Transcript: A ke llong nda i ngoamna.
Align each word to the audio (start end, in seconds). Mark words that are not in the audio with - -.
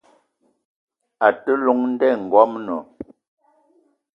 A 1.25 1.27
ke 1.41 1.51
llong 1.61 1.83
nda 1.91 2.07
i 2.13 2.15
ngoamna. 2.23 2.77